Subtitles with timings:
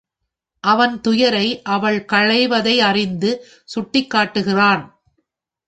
[0.63, 3.45] அவன் துயரை அவள் களைவதை அறிந்து
[3.65, 5.01] சுட்டிக் காட்டுகிறான்.